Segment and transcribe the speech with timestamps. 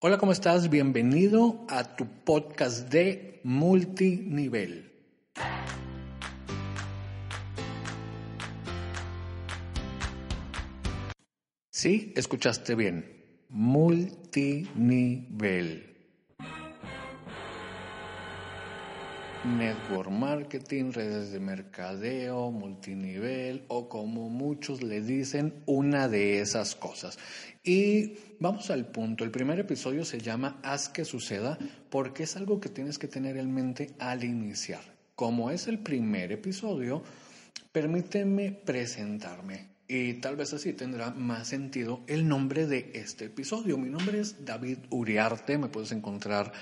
[0.00, 0.70] Hola, ¿cómo estás?
[0.70, 4.92] Bienvenido a tu podcast de multinivel.
[11.72, 13.24] Sí, escuchaste bien.
[13.48, 14.46] Multinivel.
[19.56, 27.18] Network marketing, redes de mercadeo, multinivel o como muchos le dicen, una de esas cosas.
[27.62, 29.24] Y vamos al punto.
[29.24, 33.36] El primer episodio se llama Haz que suceda porque es algo que tienes que tener
[33.36, 34.82] en mente al iniciar.
[35.14, 37.02] Como es el primer episodio,
[37.72, 43.78] permíteme presentarme y tal vez así tendrá más sentido el nombre de este episodio.
[43.78, 46.52] Mi nombre es David Uriarte, me puedes encontrar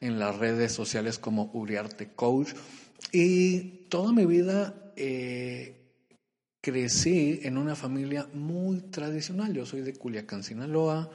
[0.00, 2.50] en las redes sociales como Uriarte Coach
[3.10, 5.74] y toda mi vida eh,
[6.60, 9.52] crecí en una familia muy tradicional.
[9.52, 11.10] Yo soy de Culiacán, Sinaloa,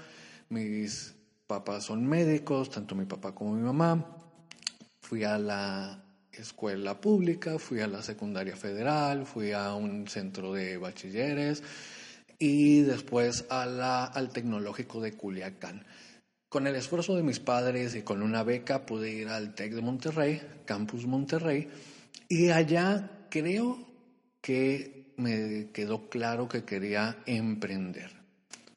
[0.50, 1.16] mis
[1.48, 4.18] papás son médicos, tanto mi papá como mi mamá.
[5.00, 6.04] Fui a la
[6.34, 11.64] escuela pública, fui a la secundaria federal, fui a un centro de bachilleres
[12.40, 15.86] y después a la, al tecnológico de Culiacán.
[16.50, 19.82] Con el esfuerzo de mis padres y con una beca pude ir al TEC de
[19.82, 21.70] Monterrey, Campus Monterrey,
[22.28, 23.88] y allá creo
[24.42, 28.12] que me quedó claro que quería emprender.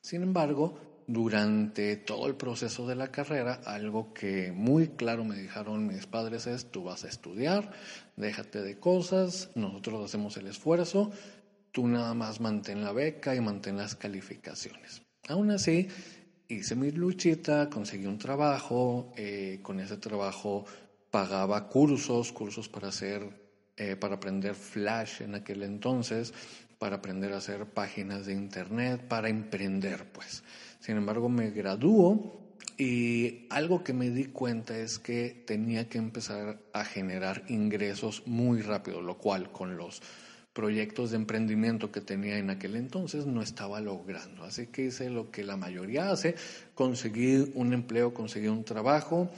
[0.02, 5.86] Sin embargo, durante todo el proceso de la carrera, algo que muy claro me dijeron
[5.86, 7.72] mis padres es, tú vas a estudiar,
[8.16, 11.10] déjate de cosas, nosotros hacemos el esfuerzo,
[11.72, 15.02] tú nada más mantén la beca y mantén las calificaciones.
[15.28, 15.88] Aún así,
[16.48, 20.64] hice mi luchita, conseguí un trabajo, eh, con ese trabajo
[21.10, 23.22] pagaba cursos, cursos para hacer,
[23.76, 26.32] eh, para aprender Flash en aquel entonces,
[26.84, 30.44] para aprender a hacer páginas de internet, para emprender, pues.
[30.80, 32.42] Sin embargo, me graduó
[32.76, 38.60] y algo que me di cuenta es que tenía que empezar a generar ingresos muy
[38.60, 40.02] rápido, lo cual con los
[40.52, 44.44] proyectos de emprendimiento que tenía en aquel entonces no estaba logrando.
[44.44, 46.34] Así que hice lo que la mayoría hace,
[46.74, 49.30] conseguí un empleo, conseguí un trabajo,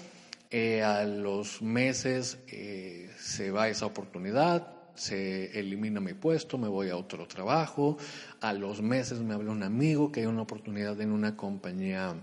[0.50, 6.90] eh, a los meses eh, se va esa oportunidad, se elimina mi puesto, me voy
[6.90, 7.96] a otro trabajo.
[8.40, 12.14] A los meses me habla un amigo que hay una oportunidad en una compañía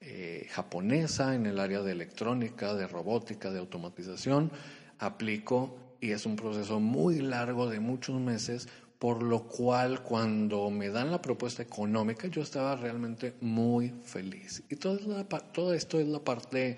[0.00, 4.50] eh, japonesa en el área de electrónica, de robótica, de automatización.
[4.98, 8.68] Aplico y es un proceso muy largo de muchos meses,
[8.98, 14.62] por lo cual cuando me dan la propuesta económica yo estaba realmente muy feliz.
[14.68, 14.98] Y todo,
[15.52, 16.76] todo esto es la parte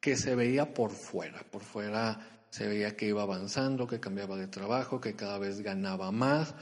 [0.00, 4.46] que se veía por fuera, por fuera se veía que iba avanzando, que cambiaba de
[4.46, 6.54] trabajo, que cada vez ganaba más,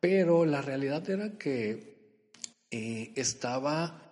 [0.00, 2.18] pero la realidad era que
[2.72, 4.10] eh, estaba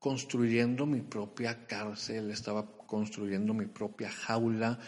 [0.00, 4.80] construyendo mi propia cárcel, estaba construyendo mi propia jaula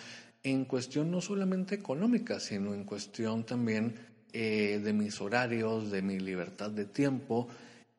[0.42, 3.94] en cuestión no solamente económica, sino en cuestión también
[4.32, 7.46] eh, de mis horarios, de mi libertad de tiempo.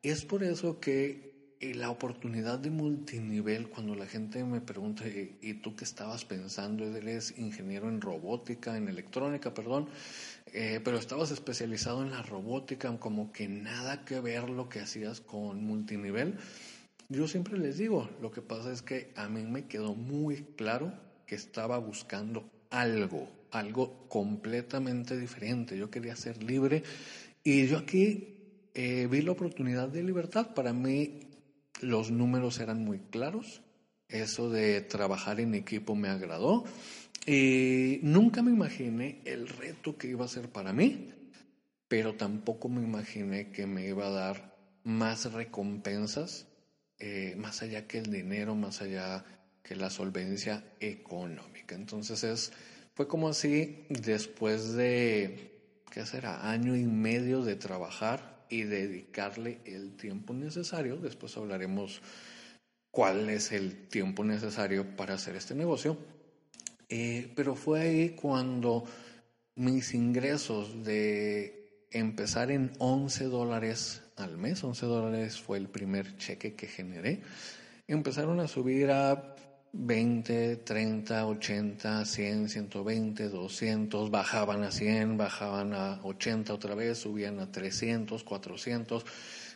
[0.02, 1.25] Es por eso que
[1.60, 6.84] la oportunidad de multinivel, cuando la gente me pregunta, ¿y tú qué estabas pensando?
[6.84, 9.88] Eres ingeniero en robótica, en electrónica, perdón,
[10.52, 15.20] eh, pero estabas especializado en la robótica, como que nada que ver lo que hacías
[15.20, 16.36] con multinivel.
[17.08, 20.92] Yo siempre les digo, lo que pasa es que a mí me quedó muy claro
[21.26, 25.78] que estaba buscando algo, algo completamente diferente.
[25.78, 26.82] Yo quería ser libre
[27.44, 28.34] y yo aquí
[28.74, 30.52] eh, vi la oportunidad de libertad.
[30.52, 31.25] Para mí
[31.80, 33.62] los números eran muy claros,
[34.08, 36.64] eso de trabajar en equipo me agradó
[37.26, 41.12] y nunca me imaginé el reto que iba a ser para mí,
[41.88, 46.46] pero tampoco me imaginé que me iba a dar más recompensas,
[46.98, 49.24] eh, más allá que el dinero, más allá
[49.62, 51.74] que la solvencia económica.
[51.74, 52.52] Entonces es,
[52.94, 56.48] fue como así, después de, ¿qué será?
[56.48, 60.96] Año y medio de trabajar, y dedicarle el tiempo necesario.
[60.96, 62.00] Después hablaremos
[62.90, 65.98] cuál es el tiempo necesario para hacer este negocio.
[66.88, 68.84] Eh, pero fue ahí cuando
[69.56, 76.54] mis ingresos de empezar en 11 dólares al mes, 11 dólares fue el primer cheque
[76.54, 77.22] que generé,
[77.86, 79.34] empezaron a subir a
[79.72, 87.40] 20, 30, 80, 100, 120, 200, bajaban a 100, bajaban a 80 otra vez, subían
[87.40, 89.04] a 300, 400,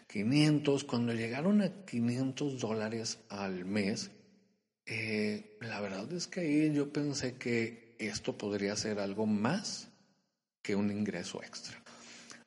[0.06, 0.84] 500.
[0.84, 4.10] Cuando llegaron a 500 dólares al mes,
[4.86, 9.88] eh, la verdad es que ahí yo pensé que esto podría ser algo más
[10.62, 11.79] que un ingreso extra.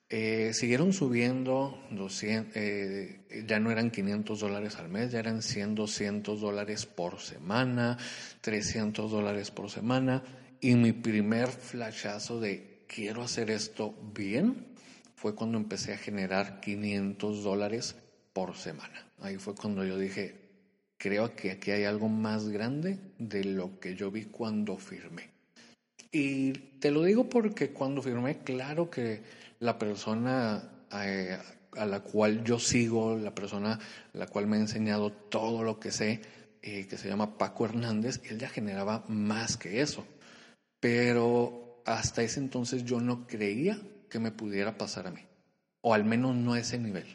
[0.09, 5.75] Eh, siguieron subiendo, 200, eh, ya no eran 500 dólares al mes, ya eran 100,
[5.75, 7.97] 200 dólares por semana,
[8.41, 10.23] 300 dólares por semana.
[10.61, 14.67] Y mi primer flashazo de quiero hacer esto bien
[15.15, 17.95] fue cuando empecé a generar 500 dólares
[18.33, 19.07] por semana.
[19.19, 20.35] Ahí fue cuando yo dije,
[20.97, 25.31] creo que aquí hay algo más grande de lo que yo vi cuando firmé.
[26.13, 29.23] Y te lo digo porque cuando firmé, claro que
[29.59, 31.39] la persona eh,
[31.75, 35.79] a la cual yo sigo, la persona a la cual me ha enseñado todo lo
[35.79, 36.21] que sé,
[36.61, 40.05] eh, que se llama Paco Hernández, él ya generaba más que eso.
[40.79, 45.21] Pero hasta ese entonces yo no creía que me pudiera pasar a mí,
[45.81, 47.07] o al menos no a ese nivel.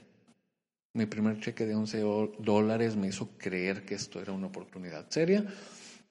[0.93, 2.03] Mi primer cheque de 11
[2.41, 5.45] dólares me hizo creer que esto era una oportunidad seria,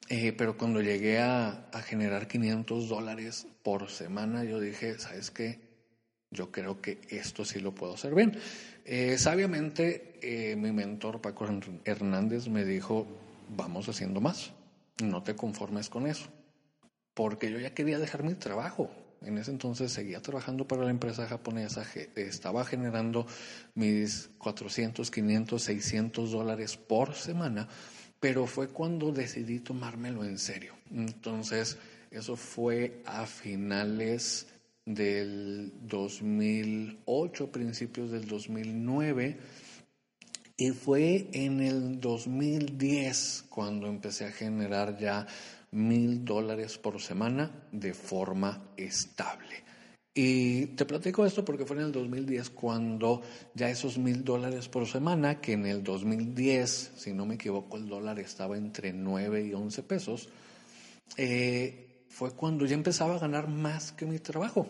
[0.10, 5.68] eh, pero cuando llegué a, a generar 500 dólares por semana, yo dije, ¿sabes qué?
[6.32, 8.38] yo creo que esto sí lo puedo hacer bien.
[8.86, 11.48] Eh, sabiamente, eh, mi mentor Paco
[11.86, 13.08] Hernández me dijo,
[13.56, 14.52] vamos haciendo más,
[15.04, 16.28] no te conformes con eso,
[17.14, 18.90] porque yo ya quería dejar mi trabajo.
[19.22, 21.84] En ese entonces seguía trabajando para la empresa japonesa,
[22.16, 23.26] estaba generando
[23.74, 27.68] mis 400, 500, 600 dólares por semana,
[28.20, 30.74] pero fue cuando decidí tomármelo en serio.
[30.92, 31.78] Entonces,
[32.12, 34.48] eso fue a finales
[34.86, 39.38] del 2008, principios del 2009,
[40.56, 45.28] y fue en el 2010 cuando empecé a generar ya
[45.72, 49.64] mil dólares por semana de forma estable.
[50.20, 53.22] Y te platico esto porque fue en el 2010 cuando
[53.54, 57.88] ya esos mil dólares por semana, que en el 2010, si no me equivoco, el
[57.88, 60.30] dólar estaba entre 9 y 11 pesos,
[61.18, 64.68] eh, fue cuando ya empezaba a ganar más que mi trabajo.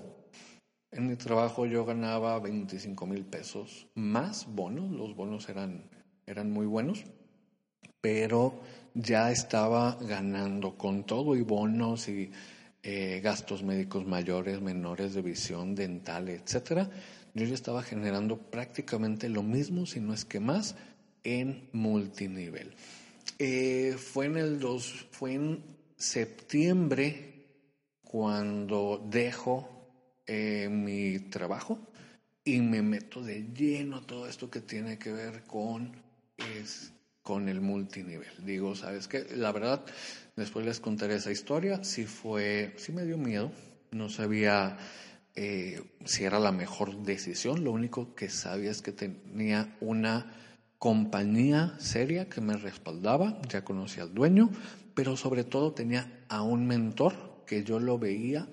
[0.92, 5.90] En mi trabajo yo ganaba 25 mil pesos más bonos, los bonos eran,
[6.26, 7.06] eran muy buenos,
[8.02, 8.60] pero
[8.94, 12.32] ya estaba ganando con todo y bonos y
[12.84, 16.90] eh, gastos médicos mayores, menores de visión, dental, etcétera.
[17.34, 20.76] Yo ya estaba generando prácticamente lo mismo, si no es que más,
[21.24, 22.74] en multinivel.
[23.40, 25.64] Eh, fue en el dos, fue en
[25.96, 27.46] septiembre
[28.04, 29.70] cuando dejo
[30.26, 31.80] eh, mi trabajo
[32.44, 35.92] y me meto de lleno todo esto que tiene que ver con,
[36.38, 38.32] es, con el multinivel.
[38.46, 39.28] Digo, ¿sabes qué?
[39.36, 39.86] La verdad,
[40.38, 41.84] después les contaré esa historia.
[41.84, 43.52] Sí fue, sí me dio miedo.
[43.92, 44.78] No sabía
[45.36, 47.66] eh, si era la mejor decisión.
[47.66, 50.32] Lo único que sabía es que tenía una
[50.78, 54.50] compañía seria que me respaldaba, ya conocía al dueño,
[54.94, 58.48] pero sobre todo tenía a un mentor que yo lo veía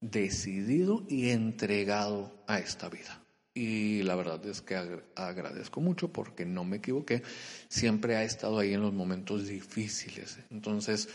[0.00, 3.21] decidido y entregado a esta vida.
[3.54, 4.76] Y la verdad es que
[5.14, 7.22] agradezco mucho porque no me equivoqué,
[7.68, 10.38] siempre ha estado ahí en los momentos difíciles.
[10.50, 11.08] Entonces,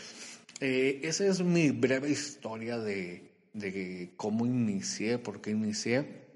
[0.60, 6.28] eh, esa es mi breve historia de, de cómo inicié, por qué inicié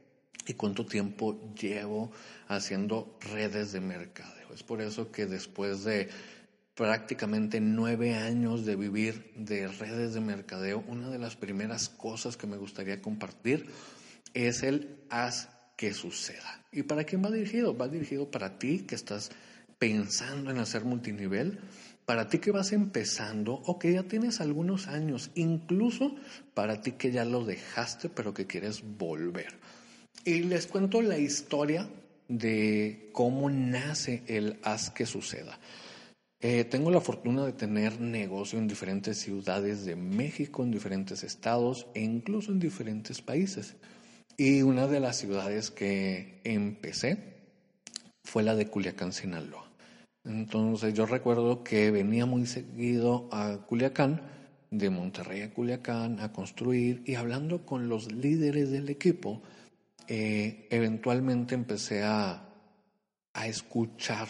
[0.46, 2.10] y cuánto tiempo llevo
[2.48, 4.52] haciendo redes de mercadeo.
[4.52, 6.08] Es por eso que después de
[6.74, 12.46] prácticamente nueve años de vivir de redes de mercadeo, una de las primeras cosas que
[12.46, 13.66] me gustaría compartir
[14.34, 16.64] es el haz que suceda.
[16.72, 17.76] ¿Y para quién va dirigido?
[17.76, 19.30] Va dirigido para ti que estás
[19.78, 21.58] pensando en hacer multinivel,
[22.06, 26.14] para ti que vas empezando o que ya tienes algunos años, incluso
[26.54, 29.54] para ti que ya lo dejaste pero que quieres volver.
[30.24, 31.88] Y les cuento la historia
[32.28, 35.58] de cómo nace el haz que suceda.
[36.40, 41.86] Eh, tengo la fortuna de tener negocio en diferentes ciudades de México, en diferentes estados
[41.94, 43.76] e incluso en diferentes países.
[44.44, 47.16] Y una de las ciudades que empecé
[48.24, 49.70] fue la de Culiacán, Sinaloa.
[50.24, 54.20] Entonces yo recuerdo que venía muy seguido a Culiacán,
[54.72, 59.40] de Monterrey a Culiacán, a construir y hablando con los líderes del equipo,
[60.08, 62.48] eh, eventualmente empecé a,
[63.34, 64.26] a escuchar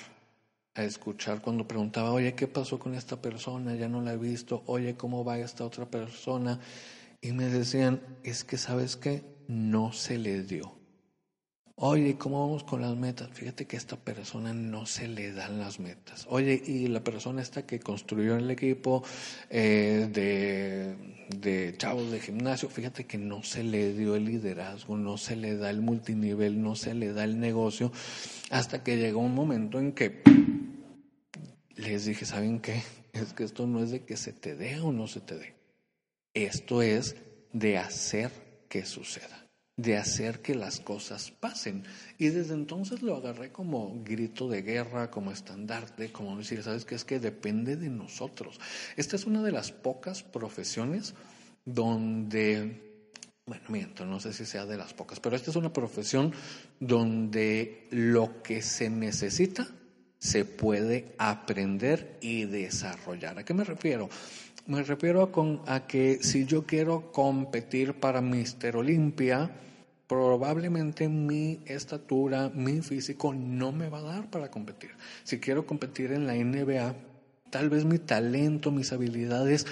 [0.74, 3.74] a escuchar cuando preguntaba, oye, ¿qué pasó con esta persona?
[3.76, 6.60] Ya no la he visto, oye, ¿cómo va esta otra persona?
[7.22, 10.82] Y me decían, es que sabes que no se le dio.
[11.76, 13.30] Oye, ¿cómo vamos con las metas?
[13.32, 16.26] Fíjate que a esta persona no se le dan las metas.
[16.28, 19.02] Oye, y la persona esta que construyó el equipo
[19.50, 20.94] eh, de,
[21.36, 25.56] de chavos de gimnasio, fíjate que no se le dio el liderazgo, no se le
[25.56, 27.90] da el multinivel, no se le da el negocio,
[28.50, 30.22] hasta que llegó un momento en que
[31.74, 32.82] les dije, ¿saben qué?
[33.12, 35.54] Es que esto no es de que se te dé o no se te dé.
[36.32, 37.16] Esto es
[37.52, 38.30] de hacer
[38.68, 39.41] que suceda
[39.76, 41.84] de hacer que las cosas pasen.
[42.18, 46.94] Y desde entonces lo agarré como grito de guerra, como estandarte, como decir, ¿sabes qué?
[46.94, 48.60] Es que depende de nosotros.
[48.96, 51.14] Esta es una de las pocas profesiones
[51.64, 53.08] donde,
[53.46, 56.32] bueno, miento, no sé si sea de las pocas, pero esta es una profesión
[56.78, 59.68] donde lo que se necesita
[60.18, 63.38] se puede aprender y desarrollar.
[63.38, 64.08] ¿A qué me refiero?
[64.64, 69.50] Me refiero a, con, a que si yo quiero competir para Mister Olimpia,
[70.06, 74.90] probablemente mi estatura, mi físico no me va a dar para competir.
[75.24, 76.94] Si quiero competir en la NBA,
[77.50, 79.66] tal vez mi talento, mis habilidades,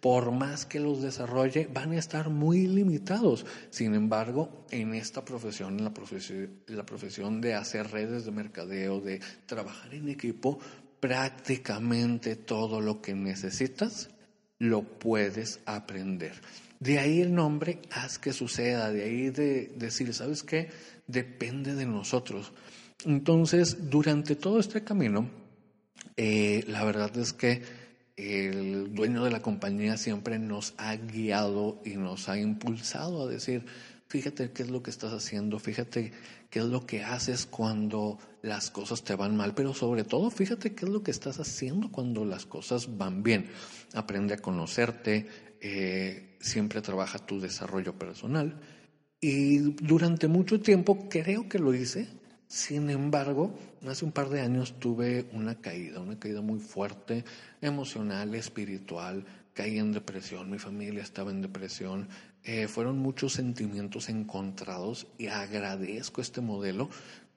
[0.00, 3.46] por más que los desarrolle, van a estar muy limitados.
[3.70, 9.00] Sin embargo, en esta profesión, en la profesión, la profesión de hacer redes de mercadeo,
[9.00, 10.60] de trabajar en equipo,
[11.00, 14.10] prácticamente todo lo que necesitas
[14.58, 16.32] lo puedes aprender.
[16.80, 20.70] De ahí el nombre, haz que suceda, de ahí de decir, ¿sabes qué?
[21.06, 22.52] Depende de nosotros.
[23.04, 25.28] Entonces, durante todo este camino,
[26.16, 27.62] eh, la verdad es que
[28.16, 33.64] el dueño de la compañía siempre nos ha guiado y nos ha impulsado a decir,
[34.08, 36.12] fíjate qué es lo que estás haciendo, fíjate
[36.50, 40.74] qué es lo que haces cuando las cosas te van mal, pero sobre todo fíjate
[40.74, 43.50] qué es lo que estás haciendo cuando las cosas van bien.
[43.94, 45.26] Aprende a conocerte,
[45.60, 48.60] eh, siempre trabaja tu desarrollo personal
[49.20, 52.06] y durante mucho tiempo creo que lo hice.
[52.48, 53.58] Sin embargo,
[53.88, 57.24] hace un par de años tuve una caída, una caída muy fuerte,
[57.60, 62.08] emocional, espiritual, caí en depresión, mi familia estaba en depresión,
[62.48, 66.88] eh, fueron muchos sentimientos encontrados y agradezco este modelo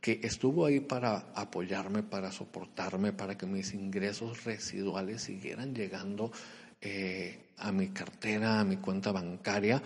[0.01, 6.32] que estuvo ahí para apoyarme, para soportarme, para que mis ingresos residuales siguieran llegando
[6.80, 9.82] eh, a mi cartera, a mi cuenta bancaria.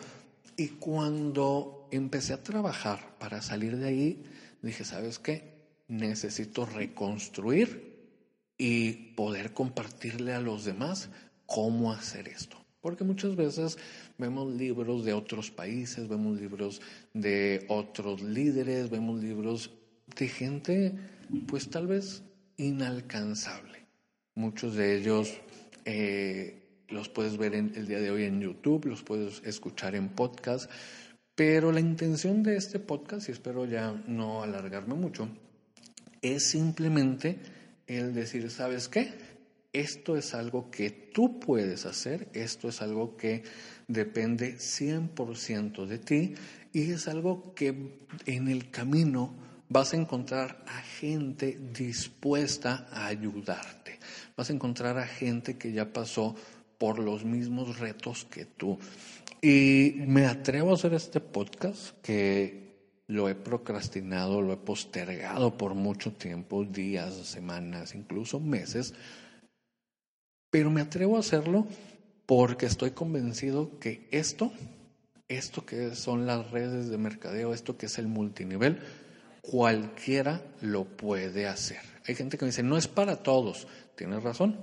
[0.58, 4.24] Y cuando empecé a trabajar para salir de ahí,
[4.62, 5.54] dije, ¿sabes qué?
[5.88, 8.12] Necesito reconstruir
[8.58, 11.08] y poder compartirle a los demás
[11.46, 12.63] cómo hacer esto.
[12.84, 13.78] Porque muchas veces
[14.18, 16.82] vemos libros de otros países, vemos libros
[17.14, 19.72] de otros líderes, vemos libros
[20.18, 20.92] de gente,
[21.48, 22.24] pues tal vez
[22.58, 23.88] inalcanzable.
[24.36, 25.34] Muchos de ellos
[25.86, 30.10] eh, los puedes ver en, el día de hoy en YouTube, los puedes escuchar en
[30.10, 30.70] podcast,
[31.36, 35.30] pero la intención de este podcast, y espero ya no alargarme mucho,
[36.22, 37.40] es simplemente
[37.88, 39.23] el decir, ¿sabes qué?
[39.74, 43.44] Esto es algo que tú puedes hacer, esto es algo que
[43.88, 46.36] depende 100% de ti
[46.72, 49.34] y es algo que en el camino
[49.70, 54.00] vas a encontrar a gente dispuesta a ayudarte.
[54.38, 56.36] Vas a encontrar a gente que ya pasó
[56.78, 58.78] por los mismos retos que tú.
[59.42, 62.64] Y me atrevo a hacer este podcast que
[63.08, 68.94] lo he procrastinado, lo he postergado por mucho tiempo, días, semanas, incluso meses,
[70.54, 71.66] pero me atrevo a hacerlo
[72.28, 74.52] porque estoy convencido que esto,
[75.28, 78.80] esto que son las redes de mercadeo, esto que es el multinivel,
[79.42, 81.80] cualquiera lo puede hacer.
[82.08, 83.68] Hay gente que me dice, no es para todos.
[83.96, 84.60] Tienes razón,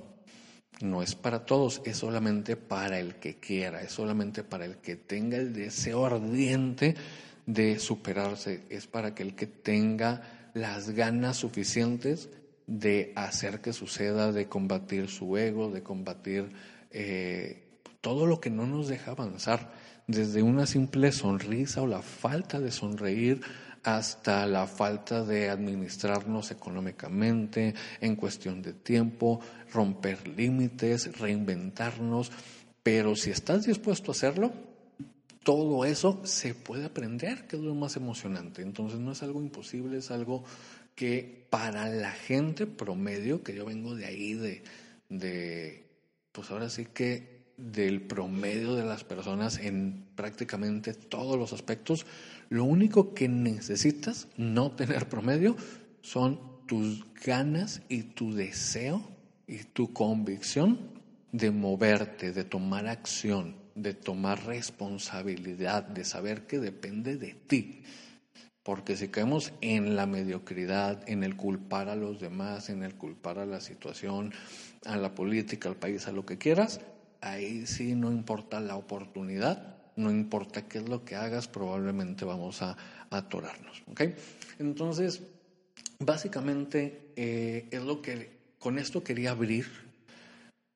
[0.81, 4.95] no es para todos, es solamente para el que quiera, es solamente para el que
[4.95, 6.95] tenga el deseo ardiente
[7.47, 12.29] de superarse, es para aquel que tenga las ganas suficientes
[12.71, 16.53] de hacer que suceda, de combatir su ego, de combatir
[16.93, 19.73] eh, todo lo que no nos deja avanzar,
[20.07, 23.41] desde una simple sonrisa o la falta de sonreír
[23.83, 29.41] hasta la falta de administrarnos económicamente en cuestión de tiempo,
[29.73, 32.31] romper límites, reinventarnos.
[32.85, 34.53] Pero si estás dispuesto a hacerlo,
[35.43, 38.63] todo eso se puede aprender, que es lo más emocionante.
[38.63, 40.45] Entonces no es algo imposible, es algo
[41.01, 44.63] que para la gente promedio, que yo vengo de ahí, de,
[45.09, 45.87] de
[46.31, 52.05] pues ahora sí que del promedio de las personas en prácticamente todos los aspectos,
[52.51, 55.57] lo único que necesitas no tener promedio
[56.03, 59.03] son tus ganas y tu deseo
[59.47, 60.81] y tu convicción
[61.33, 67.85] de moverte, de tomar acción, de tomar responsabilidad, de saber que depende de ti.
[68.63, 73.39] Porque si caemos en la mediocridad, en el culpar a los demás, en el culpar
[73.39, 74.33] a la situación,
[74.85, 76.81] a la política, al país, a lo que quieras,
[77.21, 82.63] ahí sí no importa la oportunidad, no importa qué es lo que hagas, probablemente vamos
[82.63, 82.77] a,
[83.11, 83.83] atorarnos.
[84.61, 85.21] Entonces,
[85.99, 89.67] básicamente eh, es lo que con esto quería abrir.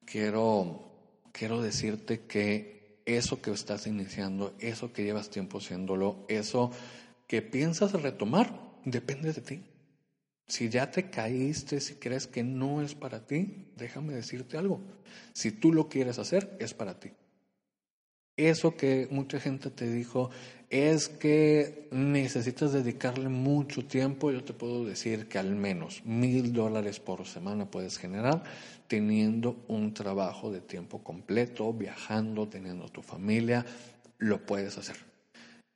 [0.05, 0.91] Quiero,
[1.33, 6.73] quiero decirte que eso que estás iniciando, eso que llevas tiempo haciéndolo, eso
[7.35, 8.49] que piensas retomar,
[8.85, 9.61] depende de ti.
[10.47, 14.81] Si ya te caíste, si crees que no es para ti, déjame decirte algo.
[15.33, 17.11] Si tú lo quieres hacer, es para ti.
[18.37, 20.31] Eso que mucha gente te dijo
[20.71, 24.31] es que necesitas dedicarle mucho tiempo.
[24.31, 28.45] Yo te puedo decir que al menos mil dólares por semana puedes generar
[28.87, 33.67] teniendo un trabajo de tiempo completo, viajando, teniendo tu familia,
[34.19, 35.13] lo puedes hacer.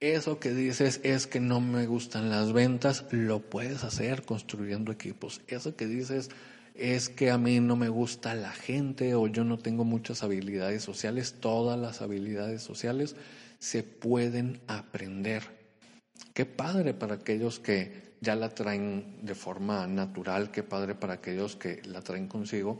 [0.01, 5.41] Eso que dices es que no me gustan las ventas, lo puedes hacer construyendo equipos.
[5.49, 6.31] Eso que dices
[6.77, 10.85] es que a mí no me gusta la gente o yo no tengo muchas habilidades
[10.85, 13.17] sociales, todas las habilidades sociales
[13.59, 15.43] se pueden aprender.
[16.33, 21.57] Qué padre para aquellos que ya la traen de forma natural, qué padre para aquellos
[21.57, 22.79] que la traen consigo,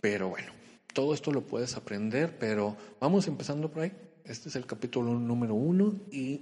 [0.00, 0.52] pero bueno,
[0.92, 3.92] todo esto lo puedes aprender, pero vamos empezando por ahí.
[4.28, 6.40] Este es el capítulo número uno y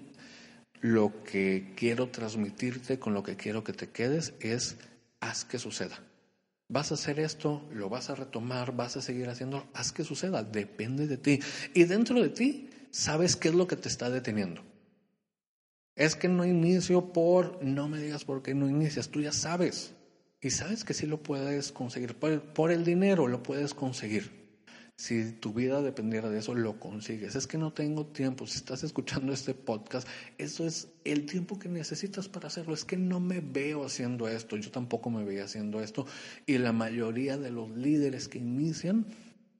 [0.81, 4.77] lo que quiero transmitirte, con lo que quiero que te quedes, es
[5.21, 6.01] haz que suceda.
[6.69, 10.43] Vas a hacer esto, lo vas a retomar, vas a seguir haciendo, haz que suceda,
[10.43, 11.41] depende de ti.
[11.75, 14.63] Y dentro de ti, sabes qué es lo que te está deteniendo.
[15.95, 19.93] Es que no inicio por, no me digas por qué no inicias, tú ya sabes.
[20.41, 22.15] Y sabes que sí lo puedes conseguir.
[22.17, 24.44] por el dinero lo puedes conseguir.
[24.97, 27.35] Si tu vida dependiera de eso, lo consigues.
[27.35, 28.47] Es que no tengo tiempo.
[28.47, 30.07] Si estás escuchando este podcast,
[30.39, 32.75] eso es el tiempo que necesitas para hacerlo.
[32.75, 34.57] Es que no me veo haciendo esto.
[34.57, 36.07] Yo tampoco me veía haciendo esto.
[36.47, 39.07] Y la mayoría de los líderes que inician,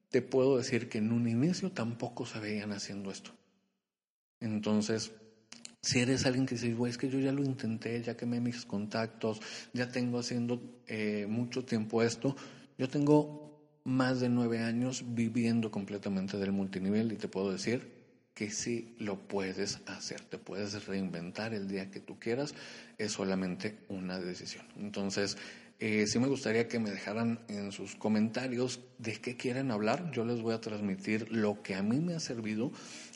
[0.09, 3.31] te puedo decir que en un inicio tampoco se veían haciendo esto.
[4.39, 5.11] Entonces,
[5.81, 8.65] si eres alguien que dice, güey, es que yo ya lo intenté, ya quemé mis
[8.65, 9.41] contactos,
[9.73, 12.35] ya tengo haciendo eh, mucho tiempo esto,
[12.77, 13.44] yo tengo
[13.85, 17.93] más de nueve años viviendo completamente del multinivel y te puedo decir
[18.33, 22.53] que sí lo puedes hacer, te puedes reinventar el día que tú quieras,
[22.97, 24.65] es solamente una decisión.
[24.75, 25.37] Entonces,
[25.79, 30.25] eh, sí me gustaría que me dejaran en sus comentarios de qué quieren hablar, yo
[30.25, 32.71] les voy a transmitir lo que a mí me ha servido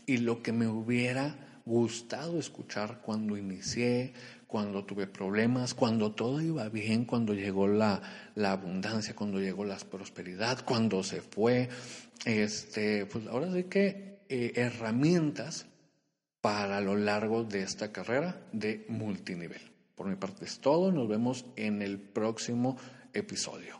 [0.06, 4.14] y lo que me hubiera gustado escuchar cuando inicié,
[4.50, 8.02] cuando tuve problemas, cuando todo iba bien, cuando llegó la,
[8.34, 11.70] la abundancia, cuando llegó la prosperidad, cuando se fue.
[12.26, 15.68] Este, pues ahora sí que eh, herramientas
[16.42, 19.62] para lo largo de esta carrera de multinivel.
[19.94, 22.76] Por mi parte es todo, nos vemos en el próximo
[23.14, 23.80] episodio.